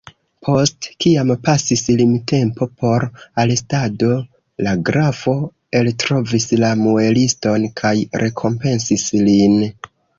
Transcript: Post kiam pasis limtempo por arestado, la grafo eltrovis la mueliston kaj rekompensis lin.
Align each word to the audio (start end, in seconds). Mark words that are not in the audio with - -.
Post 0.45 0.85
kiam 1.03 1.33
pasis 1.47 1.83
limtempo 1.99 2.69
por 2.83 3.05
arestado, 3.45 4.11
la 4.69 4.75
grafo 4.91 5.37
eltrovis 5.83 6.53
la 6.65 6.75
mueliston 6.85 7.73
kaj 7.85 7.97
rekompensis 8.27 9.11
lin. 9.27 9.61